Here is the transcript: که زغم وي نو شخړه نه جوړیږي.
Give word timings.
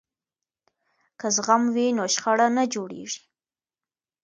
که 1.19 1.27
زغم 1.35 1.63
وي 1.75 1.87
نو 1.97 2.03
شخړه 2.13 2.47
نه 2.57 2.63
جوړیږي. 2.73 3.21